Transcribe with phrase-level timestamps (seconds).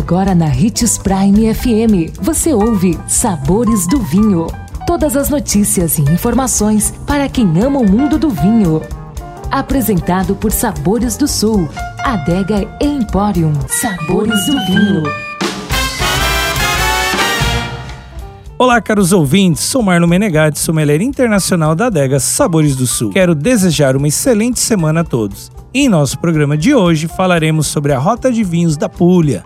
[0.00, 4.46] Agora na Ritz Prime FM, você ouve Sabores do Vinho.
[4.86, 8.80] Todas as notícias e informações para quem ama o mundo do vinho.
[9.50, 11.68] Apresentado por Sabores do Sul,
[12.02, 13.52] Adega Emporium.
[13.68, 15.02] Sabores do Vinho.
[18.58, 19.62] Olá, caros ouvintes.
[19.64, 23.10] Sou Marlon Menegatti, sommelier internacional da Adega Sabores do Sul.
[23.10, 25.52] Quero desejar uma excelente semana a todos.
[25.74, 29.44] Em nosso programa de hoje falaremos sobre a rota de vinhos da Puglia.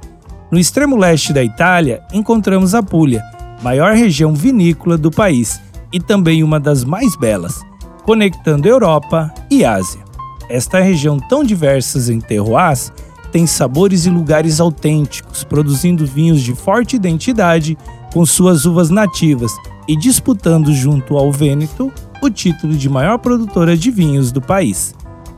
[0.51, 3.23] No extremo leste da Itália, encontramos a Puglia,
[3.63, 5.61] maior região vinícola do país
[5.93, 7.61] e também uma das mais belas,
[8.05, 10.05] conectando Europa e Ásia.
[10.49, 12.93] Esta região tão diversa em terroirs
[13.33, 17.77] tem sabores e lugares autênticos, produzindo vinhos de forte identidade
[18.13, 19.53] com suas uvas nativas
[19.89, 24.95] e disputando junto ao Vêneto o título de maior produtora de vinhos do país.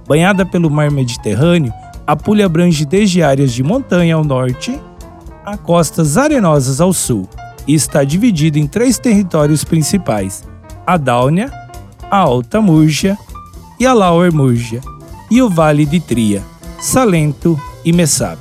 [0.07, 1.73] Banhada pelo mar Mediterrâneo,
[2.07, 4.79] a Puglia abrange desde áreas de montanha ao norte
[5.47, 7.29] a costas arenosas ao sul
[7.69, 10.45] e está dividida em três territórios principais:
[10.85, 11.51] a Dáunia,
[12.11, 13.17] a Alta Múrgia
[13.79, 14.81] e a Lauer Múrgia,
[15.31, 16.43] e o Vale de Tria,
[16.81, 18.39] Salento e Messap.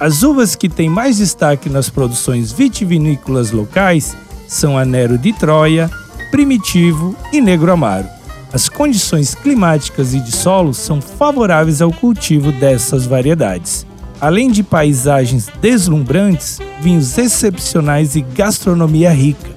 [0.00, 4.16] As uvas que têm mais destaque nas produções vitivinícolas locais
[4.48, 5.90] são a Nero de Troia,
[6.30, 8.06] Primitivo e Negro Amaro.
[8.52, 13.86] As condições climáticas e de solo são favoráveis ao cultivo dessas variedades.
[14.20, 19.50] Além de paisagens deslumbrantes, vinhos excepcionais e gastronomia rica.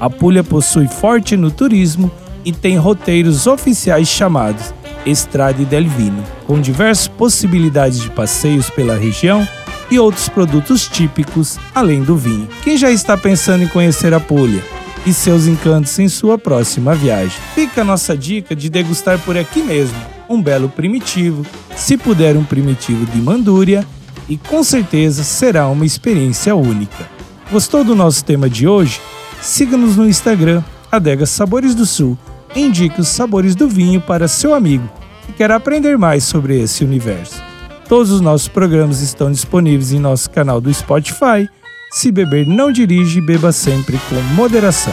[0.00, 2.10] A Puglia possui forte no turismo
[2.44, 9.46] e tem roteiros oficiais chamados Estrade del Vino, com diversas possibilidades de passeios pela região
[9.90, 12.48] e outros produtos típicos além do vinho.
[12.62, 14.62] Quem já está pensando em conhecer a Puglia?
[15.06, 17.38] e seus encantos em sua próxima viagem.
[17.54, 19.96] Fica a nossa dica de degustar por aqui mesmo
[20.28, 23.86] um belo primitivo, se puder um primitivo de Mandúria,
[24.28, 27.08] e com certeza será uma experiência única.
[27.50, 29.00] Gostou do nosso tema de hoje?
[29.40, 32.18] Siga-nos no Instagram, Adega Sabores do Sul,
[32.54, 34.88] e indique os sabores do vinho para seu amigo
[35.26, 37.42] que quer aprender mais sobre esse universo.
[37.88, 41.48] Todos os nossos programas estão disponíveis em nosso canal do Spotify
[41.90, 44.92] se beber, não dirige, beba sempre com moderação.